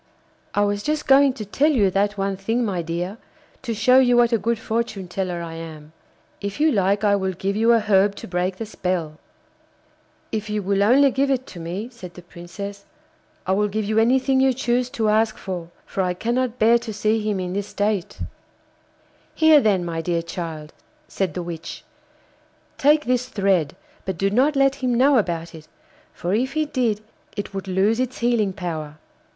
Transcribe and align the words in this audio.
'I 0.55 0.61
was 0.61 0.81
just 0.81 1.05
going 1.05 1.31
to 1.33 1.45
tell 1.45 1.69
you 1.71 1.91
that 1.91 2.17
one 2.17 2.35
thing, 2.35 2.65
my 2.65 2.81
dear, 2.81 3.19
to 3.61 3.71
show 3.75 3.99
you 3.99 4.17
what 4.17 4.33
a 4.33 4.39
good 4.39 4.57
fortune 4.57 5.07
teller 5.07 5.43
I 5.43 5.53
am. 5.53 5.91
If 6.41 6.59
you 6.59 6.71
like, 6.71 7.03
I 7.03 7.15
will 7.15 7.33
give 7.33 7.55
you 7.55 7.71
a 7.71 7.79
herb 7.79 8.15
to 8.15 8.27
break 8.27 8.55
the 8.55 8.65
spell.' 8.65 9.19
'If 10.31 10.49
you 10.49 10.63
will 10.63 10.81
only 10.81 11.11
give 11.11 11.29
it 11.29 11.45
to 11.53 11.59
me,' 11.59 11.89
said 11.91 12.15
the 12.15 12.23
Princess, 12.23 12.83
'I 13.45 13.51
will 13.51 13.67
give 13.67 13.85
you 13.85 13.99
anything 13.99 14.39
you 14.39 14.53
choose 14.55 14.89
to 14.89 15.07
ask 15.09 15.37
for, 15.37 15.69
for 15.85 16.01
I 16.01 16.15
cannot 16.15 16.57
bear 16.57 16.79
to 16.79 16.91
see 16.91 17.21
him 17.21 17.39
in 17.39 17.53
this 17.53 17.67
state.' 17.67 18.21
'Here, 19.35 19.61
then, 19.61 19.85
my 19.85 20.01
dear 20.01 20.23
child,' 20.23 20.73
said 21.07 21.35
the 21.35 21.43
witch, 21.43 21.83
'take 22.79 23.05
this 23.05 23.29
thread, 23.29 23.75
but 24.05 24.17
do 24.17 24.31
not 24.31 24.55
let 24.55 24.73
him 24.81 24.95
know 24.97 25.19
about 25.19 25.53
it, 25.53 25.67
for 26.11 26.33
if 26.33 26.53
he 26.53 26.65
did 26.65 27.01
it 27.37 27.53
would 27.53 27.67
lose 27.67 27.99
its 27.99 28.17
healing 28.17 28.51
power. 28.51 28.97